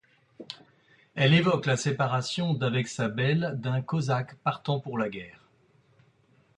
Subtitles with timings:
[1.13, 5.47] Elle évoque la séparation d'avec sa belle d'un cosaque partant pour la guerre.